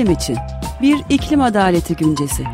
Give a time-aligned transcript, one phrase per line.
[0.00, 0.36] iklim için
[0.82, 2.44] bir iklim adaleti güncesi.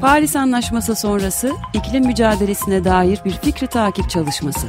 [0.00, 4.66] Paris Anlaşması sonrası iklim mücadelesine dair bir fikri takip çalışması.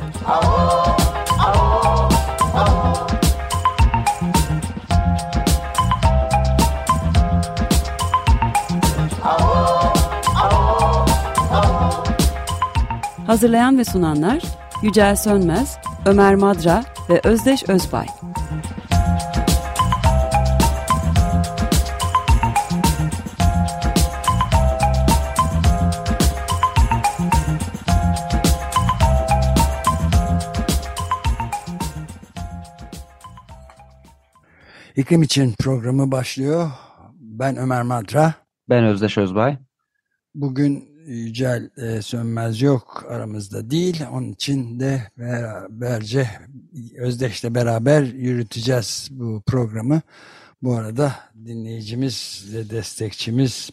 [13.27, 14.41] Hazırlayan ve sunanlar
[14.82, 18.07] Yücel Sönmez, Ömer Madra ve Özdeş Özbay.
[34.95, 36.71] İklim için programı başlıyor.
[37.13, 38.34] Ben Ömer Madra.
[38.70, 39.57] Ben Özdeş Özbay.
[40.35, 44.04] Bugün Yücel e, Sönmez yok aramızda değil.
[44.12, 46.29] Onun için de beraberce
[46.98, 50.01] Özdeş'le beraber yürüteceğiz bu programı.
[50.62, 53.70] Bu arada dinleyicimiz ve destekçimiz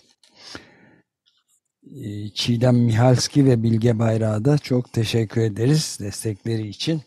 [1.96, 7.02] e, Çiğdem Mihalski ve Bilge Bayrak'a da çok teşekkür ederiz destekleri için.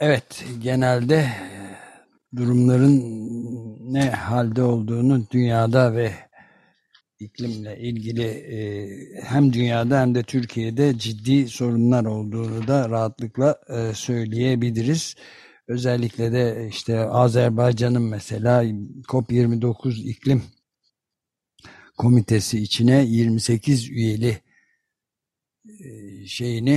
[0.00, 1.28] Evet, genelde
[2.36, 3.02] durumların
[3.92, 6.27] ne halde olduğunu dünyada ve
[7.20, 8.88] iklimle ilgili e,
[9.22, 15.14] hem dünyada hem de Türkiye'de ciddi sorunlar olduğunu da rahatlıkla e, söyleyebiliriz.
[15.68, 18.64] Özellikle de işte Azerbaycan'ın mesela
[19.08, 20.42] COP29 iklim
[21.96, 24.38] komitesi içine 28 üyeli
[26.26, 26.72] şeyini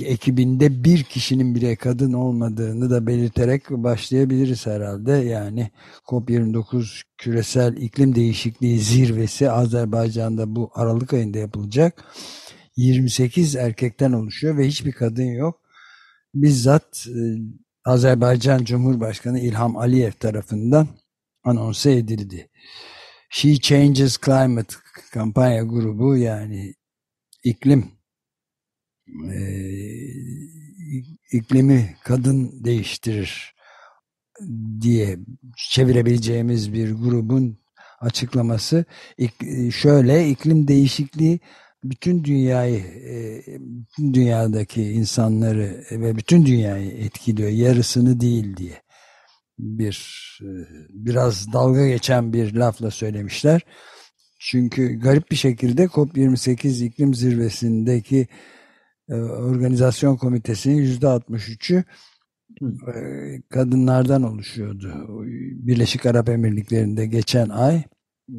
[0.00, 5.12] ekibinde bir kişinin bile kadın olmadığını da belirterek başlayabiliriz herhalde.
[5.12, 5.70] Yani
[6.06, 12.04] COP29 küresel iklim değişikliği zirvesi Azerbaycan'da bu Aralık ayında yapılacak.
[12.76, 15.60] 28 erkekten oluşuyor ve hiçbir kadın yok.
[16.34, 17.06] Bizzat
[17.84, 20.88] Azerbaycan Cumhurbaşkanı İlham Aliyev tarafından
[21.44, 22.48] anonse edildi.
[23.30, 24.74] She Changes Climate
[25.12, 26.74] kampanya grubu yani
[27.44, 27.90] iklim
[29.32, 29.38] e,
[31.32, 33.54] iklimi kadın değiştirir
[34.80, 35.18] diye
[35.56, 37.58] çevirebileceğimiz bir grubun
[38.00, 38.84] açıklaması
[39.72, 41.40] şöyle iklim değişikliği
[41.84, 42.84] bütün dünyayı
[43.58, 48.82] bütün dünyadaki insanları ve bütün dünyayı etkiliyor yarısını değil diye
[49.58, 50.28] bir
[50.88, 53.60] biraz dalga geçen bir lafla söylemişler.
[54.44, 58.26] Çünkü garip bir şekilde COP28 iklim zirvesindeki
[59.08, 61.84] e, organizasyon komitesinin yüzde 63'ü
[62.62, 62.94] e,
[63.50, 65.06] kadınlardan oluşuyordu.
[65.66, 67.82] Birleşik Arap Emirlikleri'nde geçen ay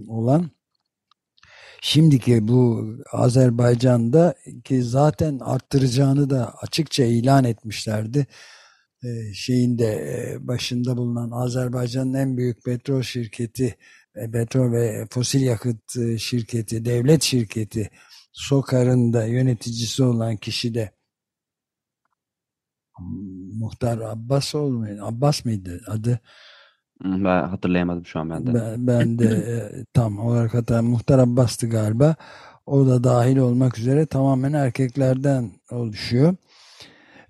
[0.08, 0.52] olan
[1.82, 8.28] şimdiki bu Azerbaycan'da ki zaten arttıracağını da açıkça ilan etmişlerdi.
[9.04, 13.76] E, şeyinde e, başında bulunan Azerbaycan'ın en büyük petrol şirketi
[14.14, 17.90] petrol ve fosil yakıt e, şirketi, devlet şirketi
[18.32, 20.92] Sokar'ın da yöneticisi olan kişi de
[23.54, 24.98] Muhtar Abbas olmuyor.
[25.02, 26.20] Abbas mıydı adı?
[27.04, 28.54] Ben hatırlayamadım şu an ben de.
[28.54, 29.26] Ben, ben de
[29.80, 32.16] e, tam olarak hata Muhtar Abbas'tı galiba.
[32.66, 36.36] O da dahil olmak üzere tamamen erkeklerden oluşuyor.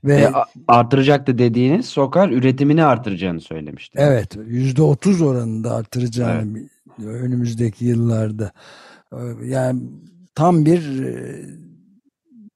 [0.04, 0.32] Ve e,
[0.68, 4.00] artıracaktı dediğiniz Sokar üretimini artıracağını söylemişti.
[4.02, 6.70] Evet, yüzde otuz oranında artıracağını evet
[7.00, 8.52] önümüzdeki yıllarda.
[9.14, 9.82] Ee, yani
[10.36, 11.46] tam bir e,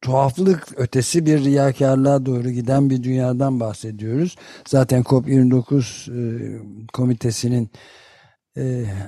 [0.02, 4.36] tuhaflık ötesi bir riyakarlığa doğru giden bir dünyadan bahsediyoruz.
[4.68, 6.22] Zaten COP29 e,
[6.94, 7.70] komitesinin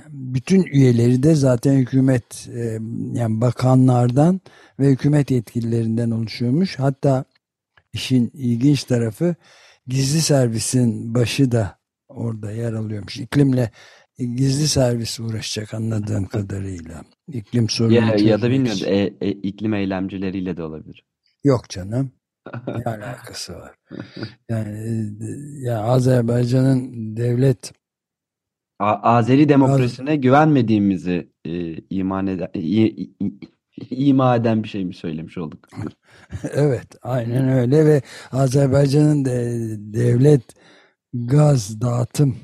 [0.08, 2.48] bütün üyeleri de zaten hükümet
[3.12, 4.40] yani bakanlardan
[4.80, 6.78] ve hükümet yetkililerinden oluşuyormuş.
[6.78, 7.24] Hatta
[7.92, 9.34] işin ilginç tarafı
[9.86, 11.78] gizli servisin başı da
[12.08, 13.16] orada yer alıyormuş.
[13.16, 13.70] İklimle
[14.18, 17.04] gizli servis uğraşacak anladığım kadarıyla.
[17.28, 21.04] İklim sorunu ya, ya da bilmiyorum e, e, iklim eylemcileriyle de olabilir.
[21.44, 22.12] Yok canım.
[22.66, 23.74] Ne alakası var?
[24.48, 25.26] Yani, e,
[25.60, 27.72] yani Azerbaycan'ın devlet
[28.78, 33.10] A Azeri demokrasisine Az güvenmediğimizi e, iman eden i,
[33.90, 35.68] ima eden bir şey mi söylemiş olduk?
[36.52, 40.42] evet, aynen öyle ve Azerbaycan'ın de, devlet
[41.12, 42.36] gaz dağıtım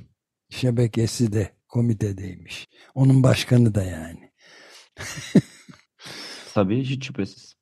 [0.51, 2.69] şebekesi de komitedeymiş.
[2.95, 4.31] Onun başkanı da yani.
[6.55, 7.57] Tabii hiç şüphesiz.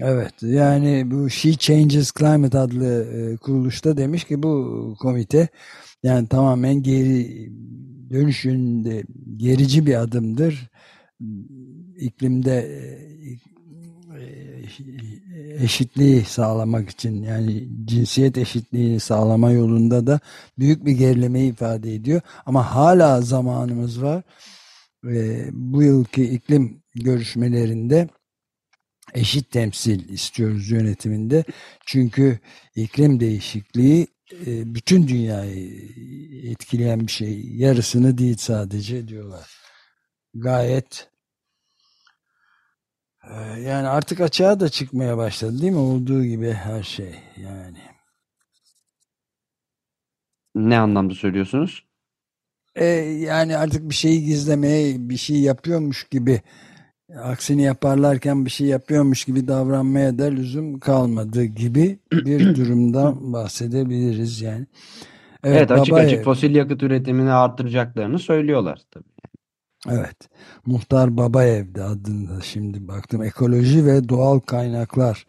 [0.00, 5.48] Evet yani bu She Changes Climate adlı e, kuruluşta demiş ki bu komite
[6.02, 7.50] yani tamamen geri
[8.10, 9.04] dönüş yönünde
[9.36, 10.70] gerici bir adımdır.
[11.96, 14.26] İklimde e,
[15.64, 20.20] eşitliği sağlamak için yani cinsiyet eşitliğini sağlama yolunda da
[20.58, 22.20] büyük bir gerilemeyi ifade ediyor.
[22.46, 24.22] Ama hala zamanımız var.
[25.04, 28.08] Ve bu yılki iklim görüşmelerinde
[29.14, 31.44] eşit temsil istiyoruz yönetiminde.
[31.86, 32.38] Çünkü
[32.76, 34.06] iklim değişikliği
[34.46, 35.70] e, bütün dünyayı
[36.50, 37.44] etkileyen bir şey.
[37.44, 39.65] Yarısını değil sadece diyorlar.
[40.40, 41.10] Gayet
[43.30, 45.78] e, yani artık açığa da çıkmaya başladı değil mi?
[45.78, 47.78] Olduğu gibi her şey yani.
[50.54, 51.84] Ne anlamda söylüyorsunuz?
[52.74, 56.40] E, yani artık bir şeyi gizlemeye, bir şey yapıyormuş gibi
[57.22, 64.66] aksini yaparlarken bir şey yapıyormuş gibi davranmaya da lüzum kalmadı gibi bir durumdan bahsedebiliriz yani.
[65.44, 69.15] Evet, evet açık açık fosil yakıt üretimini arttıracaklarını söylüyorlar tabii.
[69.90, 70.16] Evet.
[70.66, 73.22] Muhtar Babayev'de adında şimdi baktım.
[73.22, 75.26] Ekoloji ve Doğal Kaynaklar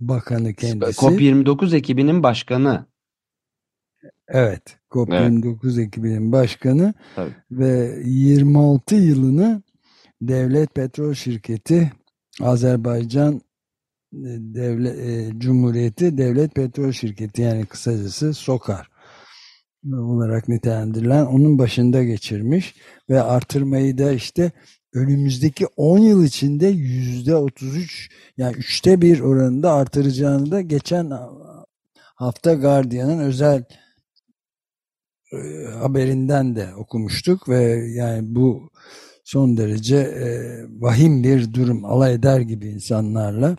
[0.00, 1.00] Bakanı kendisi.
[1.00, 2.86] COP29 ekibinin başkanı.
[4.28, 4.62] Evet.
[4.90, 5.78] COP29 evet.
[5.78, 6.94] ekibinin başkanı.
[7.16, 7.30] Tabii.
[7.50, 9.62] Ve 26 yılını
[10.22, 11.92] Devlet Petrol Şirketi
[12.40, 13.40] Azerbaycan e,
[14.38, 18.90] Devlet e, Cumhuriyeti Devlet Petrol Şirketi yani kısacası SOKAR
[19.92, 22.74] olarak nitelendirilen onun başında geçirmiş
[23.10, 24.52] ve artırmayı da işte
[24.94, 31.12] önümüzdeki 10 yıl içinde yüzde 33 yani üçte bir oranında artıracağını da geçen
[32.14, 33.64] hafta Guardian'ın özel
[35.32, 35.38] e,
[35.78, 37.62] haberinden de okumuştuk ve
[37.94, 38.70] yani bu
[39.24, 40.26] son derece e,
[40.80, 43.56] vahim bir durum alay eder gibi insanlarla.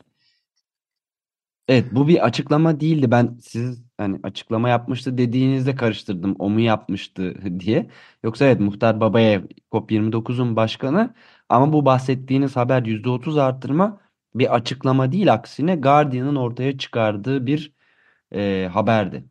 [1.69, 3.12] Evet bu bir açıklama değildi.
[3.12, 6.36] Ben siz hani açıklama yapmıştı dediğinizde karıştırdım.
[6.39, 7.89] O mu yapmıştı diye.
[8.24, 11.13] Yoksa evet Muhtar Babayev COP29'un başkanı
[11.50, 14.01] ama bu bahsettiğiniz haber %30 arttırma
[14.36, 17.74] bir açıklama değil aksine Guardian'ın ortaya çıkardığı bir
[18.33, 19.25] e, haberdi.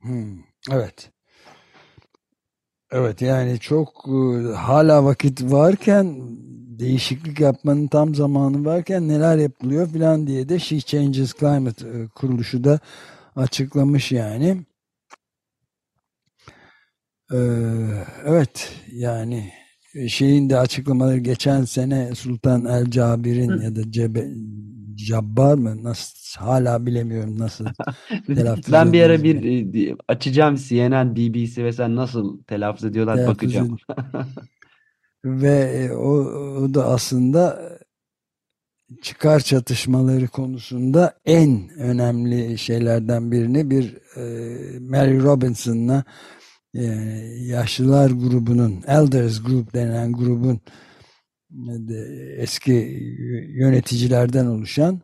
[0.00, 0.38] Hmm,
[0.70, 1.12] evet.
[2.92, 6.16] Evet yani çok e, hala vakit varken
[6.78, 12.64] değişiklik yapmanın tam zamanı varken neler yapılıyor filan diye de She Changes Climate e, kuruluşu
[12.64, 12.78] da
[13.36, 14.56] açıklamış yani.
[17.32, 17.36] Ee,
[18.24, 19.52] evet yani
[20.08, 24.28] şeyin de açıklamaları geçen sene Sultan El Cabir'in ya da Cebe,
[24.94, 27.66] Cabbar mı nasıl hala bilemiyorum nasıl
[28.26, 33.34] telaffuz Ben bir ara bir e, açacağım CNN, BBC ve sen nasıl telaffuz ediyorlar telaffuz
[33.34, 33.76] bakacağım.
[35.24, 36.12] ve e, o,
[36.62, 37.72] o da aslında
[39.02, 46.04] çıkar çatışmaları konusunda en önemli şeylerden birini bir e, Mary Robinson'la
[46.74, 46.84] e,
[47.40, 50.60] yaşlılar grubunun Elders Group denen grubun
[51.90, 51.94] e,
[52.36, 52.72] eski
[53.48, 55.00] yöneticilerden oluşan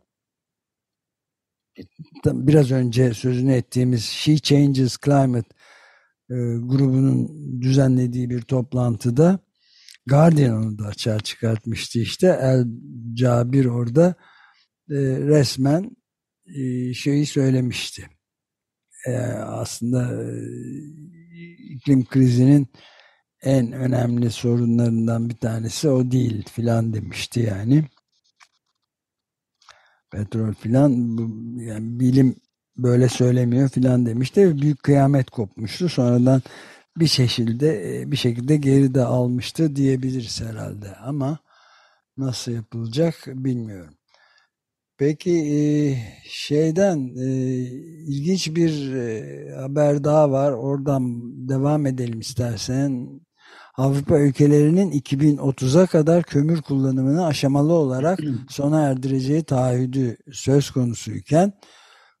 [2.25, 5.49] biraz önce sözünü ettiğimiz She Changes Climate
[6.29, 7.29] e, grubunun
[7.61, 9.39] düzenlediği bir toplantıda
[10.09, 12.65] Guardian onu da açığa çıkartmıştı işte El
[13.13, 14.15] Cabir orada
[14.89, 15.97] e, resmen
[16.55, 18.09] e, şeyi söylemişti.
[19.07, 20.27] E, aslında e,
[21.69, 22.67] iklim krizinin
[23.41, 27.85] en önemli sorunlarından bir tanesi o değil filan demişti yani.
[30.11, 30.91] Petrol filan
[31.59, 32.35] yani bilim
[32.77, 34.61] böyle söylemiyor filan demişti.
[34.61, 35.89] Büyük kıyamet kopmuştu.
[35.89, 36.41] Sonradan
[36.99, 41.39] bir şekilde bir şekilde geri de almıştı diyebiliriz herhalde ama
[42.17, 43.93] nasıl yapılacak bilmiyorum.
[44.97, 46.97] Peki şeyden
[48.07, 48.93] ilginç bir
[49.55, 50.51] haber daha var.
[50.51, 53.21] Oradan devam edelim istersen.
[53.77, 61.53] Avrupa ülkelerinin 2030'a kadar kömür kullanımını aşamalı olarak sona erdireceği taahhüdü söz konusuyken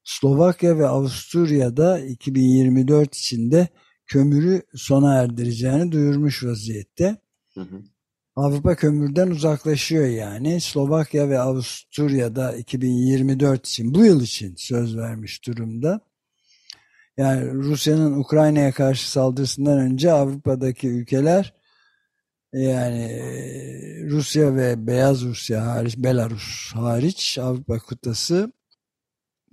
[0.03, 3.67] Slovakya ve Avusturya'da 2024 içinde
[4.09, 7.17] kömürü sona erdireceğini duyurmuş vaziyette.
[7.53, 7.81] Hı hı.
[8.35, 10.61] Avrupa kömürden uzaklaşıyor yani.
[10.61, 16.01] Slovakya ve Avusturya'da 2024 için bu yıl için söz vermiş durumda.
[17.17, 21.53] Yani Rusya'nın Ukrayna'ya karşı saldırısından önce Avrupa'daki ülkeler
[22.53, 23.21] yani
[24.09, 28.51] Rusya ve Beyaz Rusya hariç, Belarus hariç Avrupa kıtası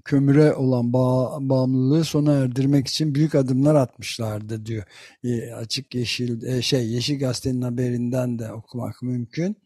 [0.06, 4.84] kömüre olan bağ, bağımlılığı sona erdirmek için büyük adımlar atmışlardı diyor.
[5.24, 9.56] E, açık Yeşil e, şey Yeşil Gazete'nin haberinden de okumak mümkün.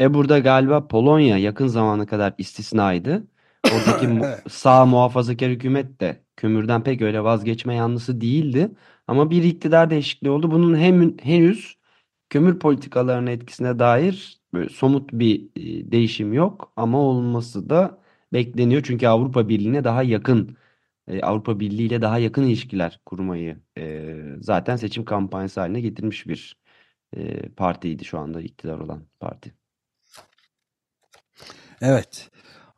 [0.00, 3.26] E burada galiba Polonya yakın zamana kadar istisnaydı.
[3.66, 4.42] Oradaki evet.
[4.50, 8.70] sağ muhafazakar hükümet de kömürden pek öyle vazgeçme yanlısı değildi.
[9.06, 10.50] Ama bir iktidar değişikliği oldu.
[10.50, 11.76] Bunun hem henüz
[12.30, 18.00] kömür politikalarının etkisine dair böyle somut bir e, değişim yok ama olması da
[18.32, 18.82] bekleniyor.
[18.82, 20.56] Çünkü Avrupa Birliği'ne daha yakın
[21.08, 26.56] e, Avrupa Birliği ile daha yakın ilişkiler kurmayı e, zaten seçim kampanyası haline getirmiş bir
[27.16, 29.54] e, partiydi şu anda iktidar olan parti.
[31.80, 32.30] Evet.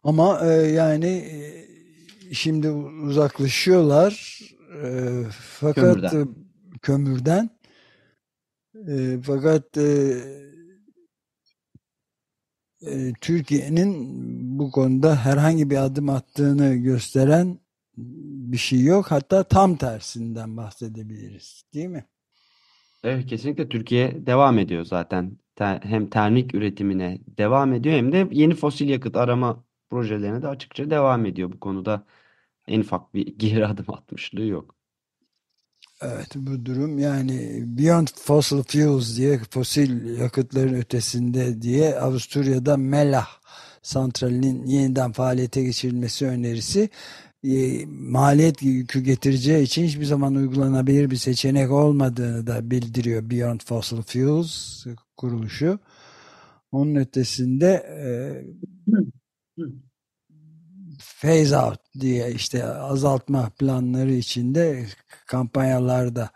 [0.04, 4.40] Ama e, yani e, şimdi uzaklaşıyorlar
[4.84, 7.50] e, fakat kömürden, e, kömürden
[8.88, 10.61] e, fakat e, e,
[13.20, 13.98] Türkiye'nin
[14.58, 17.58] bu konuda herhangi bir adım attığını gösteren
[17.96, 19.10] bir şey yok.
[19.10, 21.64] Hatta tam tersinden bahsedebiliriz.
[21.74, 22.04] Değil mi?
[23.04, 25.38] Evet kesinlikle Türkiye devam ediyor zaten.
[25.58, 31.26] Hem termik üretimine devam ediyor hem de yeni fosil yakıt arama projelerine de açıkça devam
[31.26, 31.52] ediyor.
[31.52, 32.06] Bu konuda
[32.68, 34.74] en ufak bir geri adım atmışlığı yok.
[36.04, 43.28] Evet bu durum yani Beyond Fossil Fuels diye fosil yakıtların ötesinde diye Avusturya'da Melah
[43.82, 46.90] santralinin yeniden faaliyete geçirilmesi önerisi
[47.44, 54.02] e, maliyet yükü getireceği için hiçbir zaman uygulanabilir bir seçenek olmadığını da bildiriyor Beyond Fossil
[54.02, 55.78] Fuels kuruluşu.
[56.72, 58.08] Onun ötesinde e,
[61.22, 64.86] phase out diye işte azaltma planları içinde
[65.26, 66.30] kampanyalarda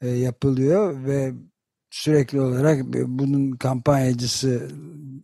[0.00, 1.32] e, yapılıyor ve
[1.90, 4.68] sürekli olarak bunun kampanyacısı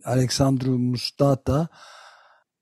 [0.05, 1.67] Aleksandru Mustata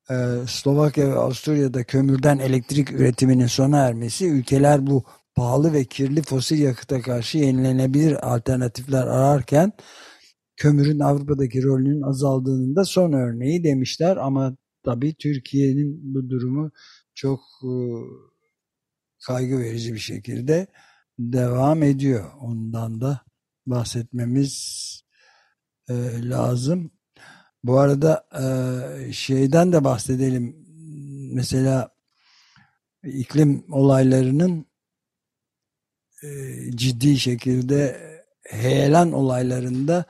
[0.09, 0.15] e,
[0.47, 5.03] Slovakya ve Avusturya'da kömürden elektrik üretiminin sona ermesi ülkeler bu
[5.35, 9.73] pahalı ve kirli fosil yakıta karşı yenilenebilir alternatifler ararken
[10.57, 14.17] kömürün Avrupa'daki rolünün azaldığının da son örneği demişler.
[14.17, 16.71] Ama tabii Türkiye'nin bu durumu
[17.15, 17.71] çok e,
[19.25, 20.67] kaygı verici bir şekilde
[21.19, 22.31] devam ediyor.
[22.41, 23.21] Ondan da
[23.65, 24.55] bahsetmemiz
[25.89, 25.93] e,
[26.29, 26.91] lazım.
[27.63, 30.55] Bu arada e, şeyden de bahsedelim.
[31.33, 31.91] Mesela
[33.03, 34.65] iklim olaylarının
[36.75, 38.01] ciddi şekilde
[38.43, 40.05] heyelan olaylarında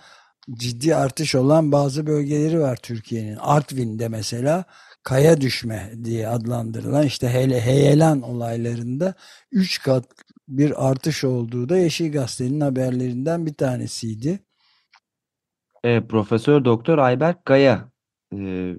[0.54, 3.36] ciddi artış olan bazı bölgeleri var Türkiye'nin.
[3.36, 4.66] Artvin'de mesela
[5.04, 9.13] kaya düşme diye adlandırılan işte hele heyelan olaylarında
[9.51, 10.06] 3 kat
[10.48, 14.39] bir artış olduğu da Yeşil Gazete'nin haberlerinden bir tanesiydi.
[15.84, 17.92] E, Profesör Doktor Ayberk Gaya
[18.34, 18.74] e,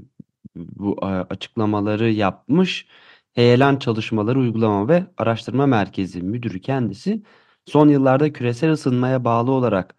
[0.56, 2.87] bu açıklamaları yapmış.
[3.32, 7.22] Heyelan Çalışmaları Uygulama ve Araştırma Merkezi Müdürü kendisi
[7.66, 9.97] son yıllarda küresel ısınmaya bağlı olarak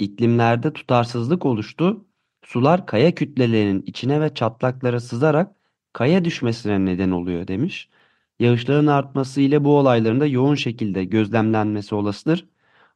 [0.00, 2.06] iklimlerde tutarsızlık oluştu.
[2.44, 5.56] Sular kaya kütlelerinin içine ve çatlaklara sızarak
[5.92, 7.88] kaya düşmesine neden oluyor demiş.
[8.40, 12.48] Yağışların artması ile bu olayların da yoğun şekilde gözlemlenmesi olasıdır.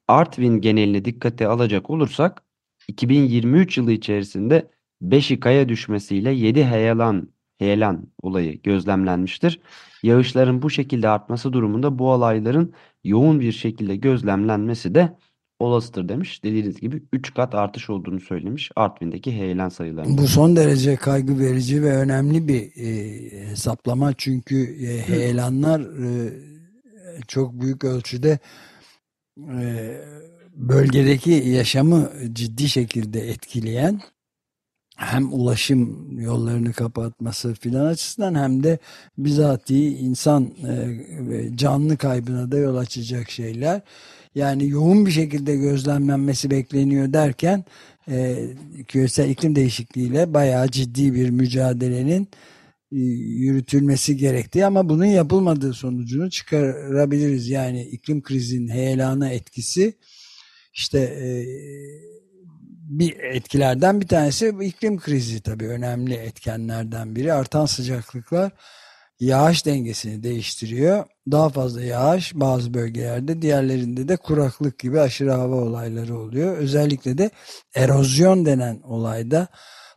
[0.09, 2.43] Artvin genelini dikkate alacak olursak
[2.89, 4.71] 2023 yılı içerisinde
[5.03, 9.61] 5'i kaya düşmesiyle 7 heyelan, heyelan olayı gözlemlenmiştir.
[10.03, 15.17] Yağışların bu şekilde artması durumunda bu olayların yoğun bir şekilde gözlemlenmesi de
[15.59, 16.45] olasıdır demiş.
[16.45, 20.23] Dediğiniz gibi 3 kat artış olduğunu söylemiş Artvin'deki heyelan sayılarında.
[20.23, 26.33] Bu son derece kaygı verici ve önemli bir e, hesaplama çünkü e, heyelanlar e,
[27.29, 28.39] çok büyük ölçüde
[29.39, 29.97] e,
[30.55, 34.01] bölgedeki yaşamı ciddi şekilde etkileyen
[34.97, 38.79] hem ulaşım yollarını kapatması filan açısından hem de
[39.19, 43.81] bizatihi insan e, canlı kaybına da yol açacak şeyler.
[44.35, 47.65] Yani yoğun bir şekilde gözlemlenmesi bekleniyor derken
[48.09, 48.49] e,
[48.89, 52.29] küresel iklim değişikliğiyle bayağı ciddi bir mücadelenin
[52.93, 57.49] e, yürütülmesi gerektiği ama bunun yapılmadığı sonucunu çıkarabiliriz.
[57.49, 59.95] Yani iklim krizinin heyelana etkisi
[60.73, 61.27] işte e,
[62.89, 67.33] bir etkilerden bir tanesi iklim krizi tabii önemli etkenlerden biri.
[67.33, 68.53] Artan sıcaklıklar
[69.21, 71.05] yağış dengesini değiştiriyor.
[71.31, 76.57] Daha fazla yağış bazı bölgelerde diğerlerinde de kuraklık gibi aşırı hava olayları oluyor.
[76.57, 77.31] Özellikle de
[77.75, 79.49] erozyon denen olayda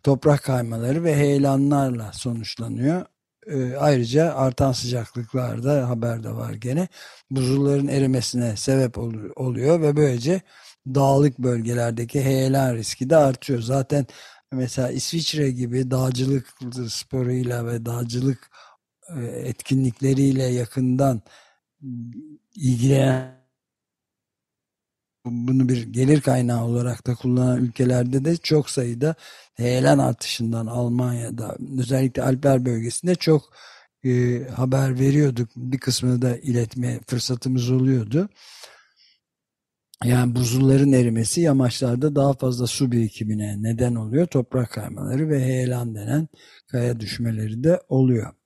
[0.03, 3.05] toprak kaymaları ve heyelanlarla sonuçlanıyor.
[3.47, 6.87] Ee, ayrıca artan sıcaklıklarda haberde var gene
[7.31, 8.97] buzulların erimesine sebep
[9.37, 10.41] oluyor ve böylece
[10.87, 13.61] dağlık bölgelerdeki heyelan riski de artıyor.
[13.61, 14.05] Zaten
[14.51, 16.47] mesela İsviçre gibi dağcılık
[16.89, 18.66] sporuyla ve dağcılık e,
[19.43, 21.21] etkinlikleriyle yakından
[22.55, 23.37] ilgilenen
[25.25, 29.15] bunu bir gelir kaynağı olarak da kullanan ülkelerde de çok sayıda
[29.55, 33.53] heyelan artışından Almanya'da özellikle Alper bölgesinde çok
[34.05, 35.49] e, haber veriyorduk.
[35.55, 38.29] Bir kısmını da iletme fırsatımız oluyordu.
[40.03, 44.27] Yani buzulların erimesi yamaçlarda daha fazla su birikimine neden oluyor.
[44.27, 46.27] Toprak kaymaları ve heyelan denen
[46.67, 48.36] kaya düşmeleri de oluyor.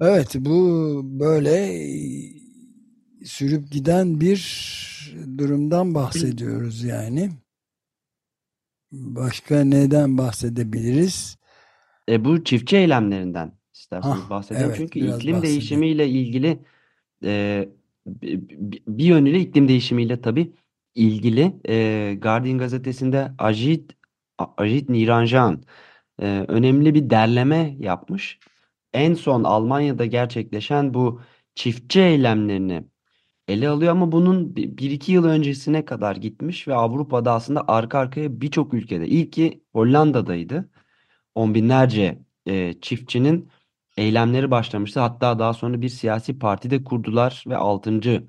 [0.00, 1.54] Evet bu böyle
[3.24, 4.38] sürüp giden bir
[5.38, 7.30] durumdan bahsediyoruz yani.
[8.92, 11.38] Başka neden bahsedebiliriz?
[12.08, 14.66] E, bu çiftçi eylemlerinden isterseniz Ah, bahsedelim.
[14.66, 15.42] evet Çünkü iklim bahsedelim.
[15.42, 16.58] değişimiyle ilgili
[17.24, 17.68] e,
[18.06, 20.52] bi- bir yönüyle iklim değişimiyle tabii
[20.94, 23.92] ilgili e, Guardian gazetesinde Ajit
[24.38, 25.62] Ajit Niranjan
[26.22, 28.38] e, önemli bir derleme yapmış.
[28.92, 31.20] En son Almanya'da gerçekleşen bu
[31.54, 32.84] çiftçi eylemlerini
[33.48, 37.98] ele alıyor ama bunun bi- bir iki yıl öncesine kadar gitmiş ve Avrupa'da aslında arka
[37.98, 39.08] arkaya birçok ülkede.
[39.08, 40.70] İlki Hollanda'daydı.
[41.34, 43.50] On binlerce e, çiftçinin
[43.96, 45.00] eylemleri başlamıştı.
[45.00, 48.28] Hatta daha sonra bir siyasi parti de kurdular ve 6.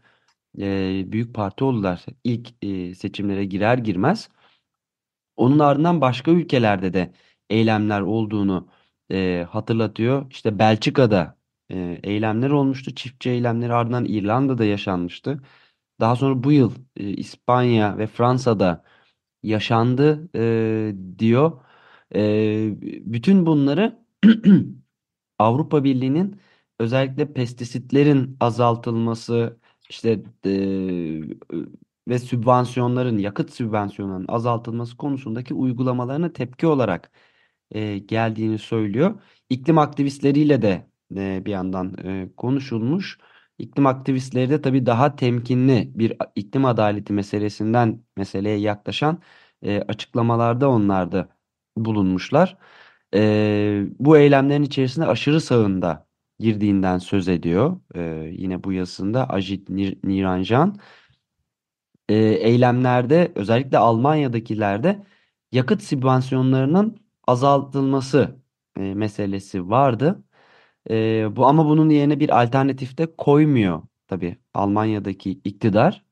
[0.59, 4.29] e, büyük parti oldular ilk e, seçimlere girer girmez.
[5.35, 7.13] Onun ardından başka ülkelerde de
[7.49, 8.69] eylemler olduğunu
[9.11, 10.31] e, hatırlatıyor.
[10.31, 11.37] İşte Belçika'da
[11.71, 12.95] e, eylemler olmuştu.
[12.95, 15.41] Çiftçi eylemleri ardından İrlanda'da yaşanmıştı.
[15.99, 18.83] Daha sonra bu yıl e, İspanya ve Fransa'da
[19.43, 21.61] yaşandı e, diyor.
[22.15, 22.21] E,
[23.05, 23.99] bütün bunları
[25.39, 26.41] Avrupa Birliği'nin
[26.79, 30.51] özellikle pestisitlerin azaltılması işte e,
[32.07, 37.11] ve sübvansiyonların yakıt sübvansiyonlarının azaltılması konusundaki uygulamalarına tepki olarak
[37.71, 39.21] e, geldiğini söylüyor.
[39.49, 43.19] İklim aktivistleriyle de e, bir yandan e, konuşulmuş.
[43.57, 49.21] İklim aktivistleri de tabii daha temkinli bir iklim adaleti meselesinden meseleye yaklaşan
[49.61, 51.29] e, açıklamalarda onlar da
[51.77, 52.57] bulunmuşlar.
[53.15, 56.07] E, bu eylemlerin içerisinde aşırı sağında
[56.39, 57.79] girdiğinden söz ediyor.
[57.95, 58.01] E,
[58.33, 60.79] yine bu yazısında Ajit Nir Niranjan.
[62.09, 65.05] E, eylemlerde özellikle Almanya'dakilerde
[65.51, 68.35] yakıt sübvansiyonlarının azaltılması
[68.77, 70.23] e, meselesi vardı.
[70.89, 76.05] E, bu ama bunun yerine bir alternatif de koymuyor tabii Almanya'daki iktidar.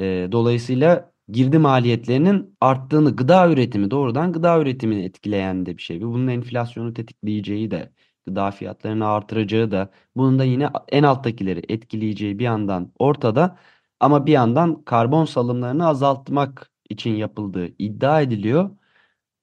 [0.00, 6.02] E, dolayısıyla girdi maliyetlerinin arttığını, gıda üretimi doğrudan gıda üretimini etkileyen de bir şey.
[6.02, 7.92] Bunun enflasyonu tetikleyeceği de,
[8.26, 13.58] gıda fiyatlarını artıracağı da, bunun da yine en alttakileri etkileyeceği bir yandan ortada.
[14.00, 18.70] Ama bir yandan karbon salımlarını azaltmak için yapıldığı iddia ediliyor.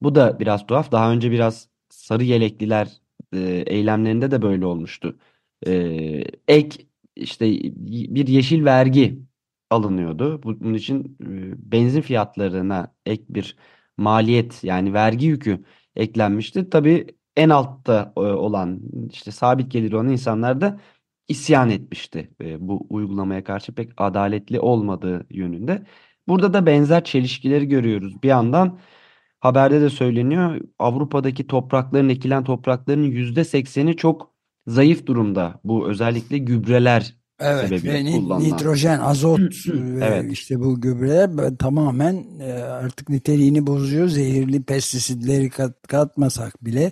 [0.02, 0.92] Bu da biraz tuhaf.
[0.92, 2.88] Daha önce biraz sarı yelekliler
[3.34, 5.20] e, eylemlerinde de böyle olmuştu.
[5.68, 5.72] E,
[6.48, 7.46] ek işte
[8.16, 9.20] bir yeşil vergi
[9.70, 10.44] alınıyordu.
[10.44, 13.56] Bunun için e, benzin fiyatlarına ek bir
[13.98, 16.70] maliyet yani vergi yükü eklenmişti.
[16.70, 20.80] Tabii en altta e, olan işte sabit geliri olan insanlar da
[21.28, 25.86] isyan etmişti e, bu uygulamaya karşı pek adaletli olmadığı yönünde.
[26.28, 28.24] Burada da benzer çelişkileri görüyoruz.
[28.24, 28.80] Bir yandan
[29.42, 34.32] haberde de söyleniyor Avrupa'daki toprakların ekilen toprakların yüzde sekseni çok
[34.68, 35.60] zayıf durumda.
[35.64, 38.44] Bu özellikle gübreler Evet sebebiyle ve kullanılan.
[38.44, 40.32] nitrojen, azot ve Evet.
[40.32, 44.08] işte bu gübreler böyle tamamen e, artık niteliğini bozuyor.
[44.08, 46.92] Zehirli pestisitleri kat, katmasak bile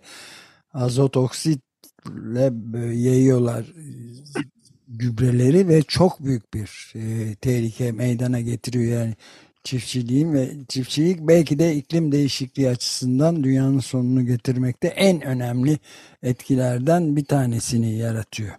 [0.74, 4.44] azot oksitle böyle yayıyorlar e,
[4.88, 9.16] gübreleri ve çok büyük bir e, tehlike meydana getiriyor yani
[9.63, 15.80] çiftçiliğin ve çiftçilik belki de iklim değişikliği açısından dünyanın sonunu getirmekte en önemli
[16.24, 18.56] etkilerden bir tanesini yaratıyor.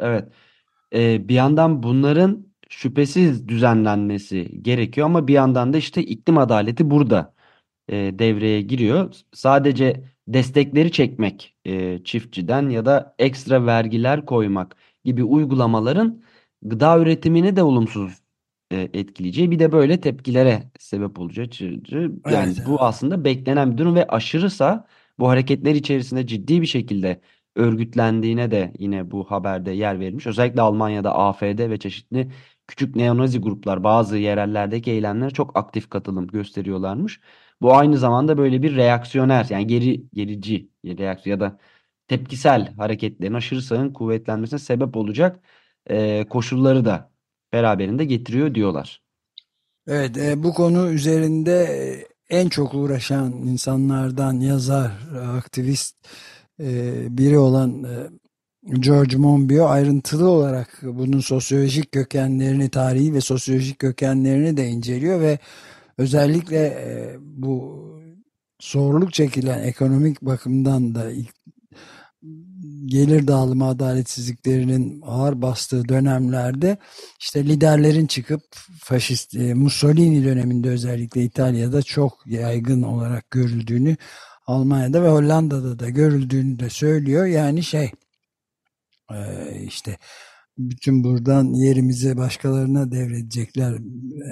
[0.00, 0.28] Evet.
[0.94, 7.34] Ee, bir yandan bunların şüphesiz düzenlenmesi gerekiyor ama bir yandan da işte iklim adaleti burada
[7.88, 9.14] e, devreye giriyor.
[9.32, 16.22] Sadece destekleri çekmek e, çiftçiden ya da ekstra vergiler koymak gibi uygulamaların
[16.62, 18.21] gıda üretimini de olumsuz
[18.72, 21.46] e, etkileyeceği bir de böyle tepkilere sebep olacağı
[22.30, 22.66] yani Evet.
[22.66, 24.86] bu aslında beklenen bir durum ve aşırısa
[25.18, 27.20] bu hareketler içerisinde ciddi bir şekilde
[27.56, 30.26] örgütlendiğine de yine bu haberde yer verilmiş.
[30.26, 32.32] Özellikle Almanya'da AfD ve çeşitli
[32.66, 37.20] küçük neonazi gruplar bazı yerellerdeki eylemlere çok aktif katılım gösteriyorlarmış.
[37.60, 41.58] Bu aynı zamanda böyle bir reaksiyoner yani geri gerici reaksiyon ya da
[42.08, 45.40] tepkisel hareketlerin aşırı sağın kuvvetlenmesine sebep olacak
[45.90, 47.11] e, koşulları da
[47.52, 49.02] beraberinde getiriyor diyorlar.
[49.86, 52.06] Evet, e, bu konu üzerinde e,
[52.38, 54.92] en çok uğraşan insanlardan yazar,
[55.38, 55.96] aktivist
[56.60, 58.08] e, biri olan e,
[58.80, 65.38] George Monbiot ayrıntılı olarak bunun sosyolojik kökenlerini, tarihi ve sosyolojik kökenlerini de inceliyor ve
[65.98, 67.82] özellikle e, bu
[68.62, 71.10] zorluk çekilen ekonomik bakımdan da
[72.86, 76.76] gelir dağılımı adaletsizliklerinin ağır bastığı dönemlerde
[77.20, 78.42] işte liderlerin çıkıp
[78.78, 83.96] faşist e, Mussolini döneminde özellikle İtalya'da çok yaygın olarak görüldüğünü
[84.46, 87.26] Almanya'da ve Hollanda'da da görüldüğünü de söylüyor.
[87.26, 87.92] Yani şey
[89.10, 89.16] e,
[89.66, 89.98] işte
[90.58, 93.78] bütün buradan yerimizi başkalarına devredecekler.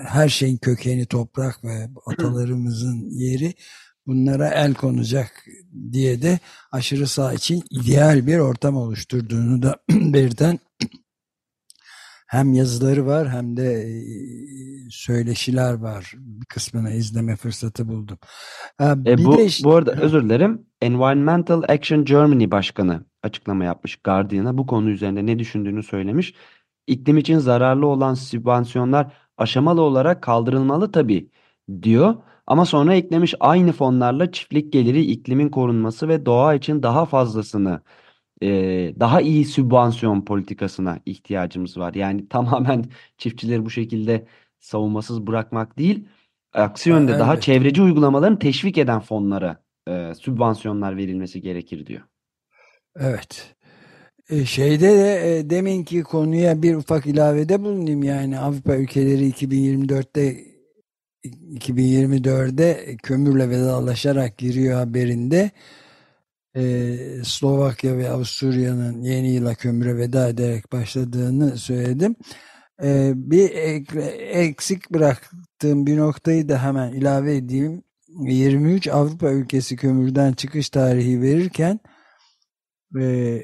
[0.07, 3.55] Her şeyin kökeni toprak ve atalarımızın yeri
[4.07, 5.47] bunlara el konacak
[5.93, 6.39] diye de
[6.73, 10.59] aşırı sağ için ideal bir ortam oluşturduğunu da belirten
[12.27, 13.93] hem yazıları var hem de e,
[14.91, 16.15] söyleşiler var.
[16.17, 18.19] Bir kısmını izleme fırsatı buldum.
[18.81, 19.65] E, bu, işte...
[19.65, 20.67] bu arada özür dilerim.
[20.81, 24.59] Environmental Action Germany Başkanı açıklama yapmış Guardian'a.
[24.59, 26.35] Bu konu üzerinde ne düşündüğünü söylemiş.
[26.87, 31.31] İklim için zararlı olan sübvansiyonlar aşamalı olarak kaldırılmalı tabii
[31.83, 32.15] diyor.
[32.51, 37.81] Ama sonra eklemiş aynı fonlarla çiftlik geliri iklimin korunması ve doğa için daha fazlasını
[38.43, 38.49] e,
[39.01, 41.95] daha iyi sübvansiyon politikasına ihtiyacımız var.
[41.95, 42.85] Yani tamamen
[43.19, 44.27] çiftçileri bu şekilde
[44.61, 46.09] savunmasız bırakmak değil,
[46.53, 47.21] aksi yönde Evet.
[47.21, 52.03] daha çevreci uygulamaların teşvik eden fonlara e, sübvansiyonlar verilmesi gerekir diyor.
[52.97, 53.55] Evet.
[54.31, 60.50] E, şeyde de e, deminki konuya bir ufak ilavede bulunayım yani Avrupa ülkeleri 2024'te
[61.25, 65.51] 2024'de kömürle vedalaşarak giriyor haberinde.
[66.57, 72.17] Ee, Slovakya ve Avusturya'nın yeni yıla kömüre veda ederek başladığını söyledim.
[72.83, 74.01] Ee, bir ek,
[74.33, 77.83] eksik bıraktığım bir noktayı da hemen ilave edeyim.
[78.09, 81.81] 23 Avrupa ülkesi kömürden çıkış tarihi verirken
[83.01, 83.43] e,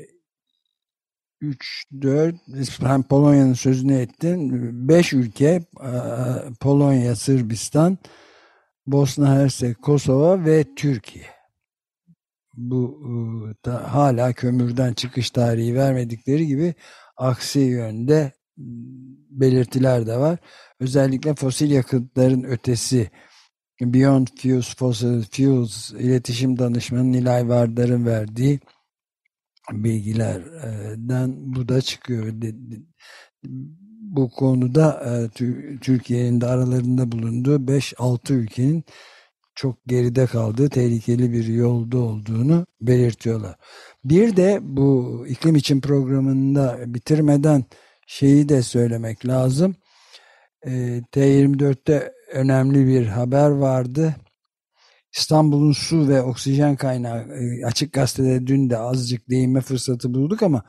[1.41, 2.35] 3, 4,
[2.85, 4.89] ben Polonya'nın sözünü ettin.
[4.89, 5.63] 5 ülke,
[6.61, 7.99] Polonya, Sırbistan,
[8.87, 11.27] Bosna Hersek, Kosova ve Türkiye.
[12.55, 13.11] Bu e,
[13.65, 16.75] da hala kömürden çıkış tarihi vermedikleri gibi
[17.17, 18.33] aksi yönde
[19.31, 20.39] belirtiler de var.
[20.81, 23.11] Özellikle fosil yakıtların ötesi
[23.81, 28.61] Beyond Fuels Fossil Fuels iletişim danışmanı Nilay Vardar'ın verdiği
[29.73, 32.33] bilgilerden bu da çıkıyor.
[34.01, 35.29] Bu konuda e,
[35.81, 38.85] Türkiye'nin de aralarında bulunduğu 5-6 ülkenin
[39.55, 43.57] çok geride kaldığı tehlikeli bir yolda olduğunu belirtiyorlar.
[44.05, 47.65] Bir de bu iklim için programında bitirmeden
[48.07, 49.77] şeyi de söylemek lazım.
[50.67, 50.71] E,
[51.13, 54.15] T24'te önemli bir haber vardı.
[55.17, 60.63] İstanbul'un su ve oksijen kaynağı e, açık gazetede dün de azıcık değinme fırsatı bulduk ama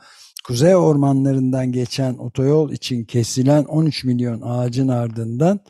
[0.46, 5.60] kuzey ormanlarından geçen otoyol için kesilen 13 milyon ağacın ardından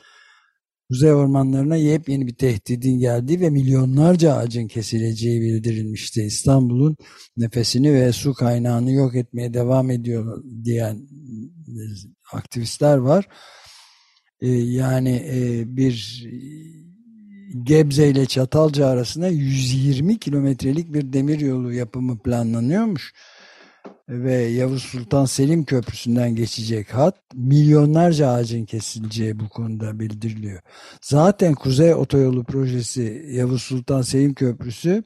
[0.90, 6.22] kuzey ormanlarına yepyeni bir tehdidin geldiği ve milyonlarca ağacın kesileceği bildirilmişti.
[6.22, 6.96] İstanbul'un
[7.36, 10.94] nefesini ve su kaynağını yok etmeye devam ediyor diyen
[11.68, 11.82] e,
[12.32, 13.28] aktivistler var.
[14.40, 15.22] E, yani
[15.66, 16.24] bir
[17.62, 23.12] Gebze ile Çatalca arasında 120 kilometrelik bir demir yolu yapımı planlanıyormuş.
[24.08, 30.61] Ve Yavuz Sultan Selim Köprüsü'nden geçecek hat milyonlarca ağacın kesileceği bu konuda bildiriliyor.
[31.02, 35.04] Zaten Kuzey Otoyolu projesi Yavuz Sultan Selim Köprüsü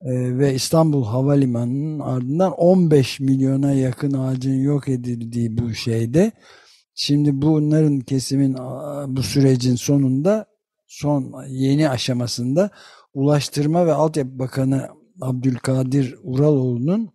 [0.00, 6.32] e, ve İstanbul Havalimanı'nın ardından 15 milyona yakın ağacın yok edildiği bu şeyde
[6.94, 8.54] şimdi bunların kesimin
[9.06, 10.53] bu sürecin sonunda
[10.94, 12.70] son yeni aşamasında
[13.14, 14.88] Ulaştırma ve Altyapı Bakanı
[15.20, 17.14] Abdülkadir Uraloğlu'nun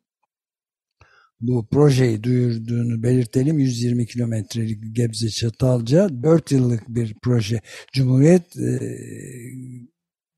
[1.42, 3.60] bu projeyi duyurduğunu belirtelim.
[3.60, 7.62] 120 kilometrelik Gebze Çatalca 4 yıllık bir proje.
[7.94, 8.80] Cumhuriyet e,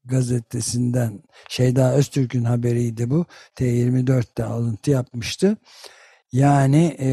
[0.06, 3.26] gazetesinden Şeyda Öztürk'ün haberiydi bu.
[3.56, 5.58] T24'te alıntı yapmıştı.
[6.32, 7.10] Yani e,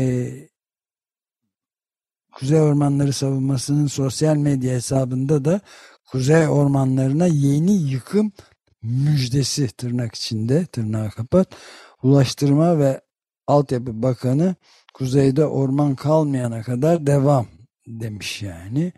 [2.33, 5.61] Kuzey Ormanları Savunması'nın sosyal medya hesabında da
[6.11, 8.33] kuzey ormanlarına yeni yıkım
[8.83, 11.49] müjdesi tırnak içinde tırnağı kapat.
[12.03, 13.01] Ulaştırma ve
[13.47, 14.55] Altyapı Bakanı
[14.95, 17.47] kuzeyde orman kalmayana kadar devam
[17.87, 18.93] demiş yani.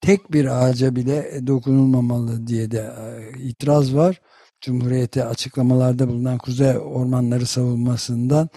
[0.00, 4.20] Tek bir ağaca bile dokunulmamalı diye de e, itiraz var.
[4.60, 8.48] Cumhuriyete açıklamalarda bulunan Kuzey Ormanları savunmasından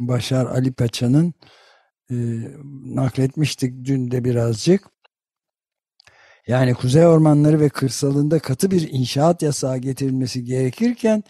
[0.00, 1.34] Başar Ali Paça'nın
[2.10, 2.14] e,
[2.84, 4.91] nakletmiştik dün de birazcık.
[6.46, 11.22] Yani kuzey ormanları ve kırsalında katı bir inşaat yasağı getirilmesi gerekirken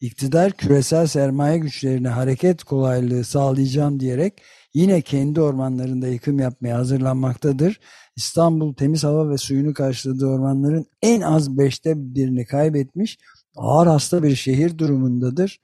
[0.00, 4.42] iktidar küresel sermaye güçlerine hareket kolaylığı sağlayacağım diyerek
[4.74, 7.80] yine kendi ormanlarında yıkım yapmaya hazırlanmaktadır.
[8.16, 13.18] İstanbul temiz hava ve suyunu karşıladığı ormanların en az beşte birini kaybetmiş
[13.56, 15.60] ağır hasta bir şehir durumundadır.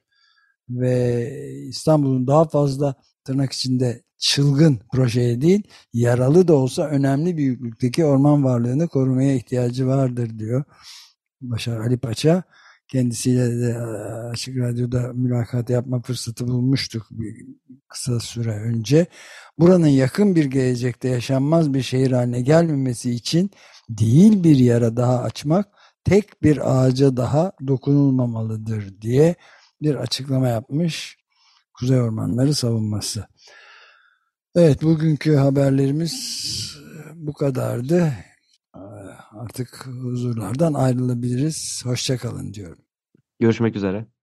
[0.69, 1.31] ve
[1.69, 2.95] İstanbul'un daha fazla
[3.27, 5.63] tırnak içinde çılgın projeye değil,
[5.93, 10.63] yaralı da olsa önemli büyüklükteki orman varlığını korumaya ihtiyacı vardır diyor.
[11.41, 12.43] Başar Ali Paça
[12.87, 13.77] kendisiyle de
[14.31, 17.45] Açık Radyo'da mülakat yapma fırsatı bulmuştuk bir
[17.87, 19.05] kısa süre önce.
[19.59, 23.51] Buranın yakın bir gelecekte yaşanmaz bir şehir haline gelmemesi için
[23.89, 25.67] değil bir yara daha açmak,
[26.03, 29.35] tek bir ağaca daha dokunulmamalıdır diye
[29.81, 31.16] bir açıklama yapmış
[31.79, 33.27] Kuzey Ormanları savunması.
[34.55, 36.47] Evet bugünkü haberlerimiz
[37.15, 38.13] bu kadardı.
[39.31, 41.81] Artık huzurlardan ayrılabiliriz.
[41.85, 42.79] Hoşçakalın diyorum.
[43.39, 44.07] Görüşmek üzere.